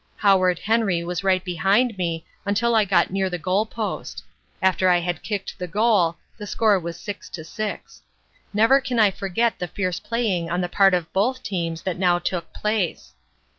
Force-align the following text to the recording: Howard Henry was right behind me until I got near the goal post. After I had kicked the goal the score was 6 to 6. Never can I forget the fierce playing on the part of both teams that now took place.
Howard 0.17 0.57
Henry 0.57 1.03
was 1.03 1.23
right 1.23 1.45
behind 1.45 1.95
me 1.95 2.25
until 2.43 2.73
I 2.73 2.85
got 2.85 3.11
near 3.11 3.29
the 3.29 3.37
goal 3.37 3.67
post. 3.67 4.23
After 4.59 4.89
I 4.89 4.97
had 4.99 5.21
kicked 5.21 5.59
the 5.59 5.67
goal 5.67 6.17
the 6.39 6.47
score 6.47 6.79
was 6.79 6.99
6 6.99 7.29
to 7.29 7.43
6. 7.43 8.01
Never 8.51 8.81
can 8.81 8.97
I 8.97 9.11
forget 9.11 9.59
the 9.59 9.67
fierce 9.67 9.99
playing 9.99 10.49
on 10.49 10.61
the 10.61 10.67
part 10.69 10.95
of 10.95 11.13
both 11.13 11.43
teams 11.43 11.83
that 11.83 11.99
now 11.99 12.17
took 12.17 12.51
place. 12.51 13.13